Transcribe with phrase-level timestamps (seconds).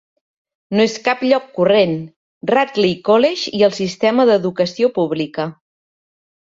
[0.79, 1.93] No és cap lloc corrent:
[2.53, 5.51] Radley College i el sistema d'educació pública.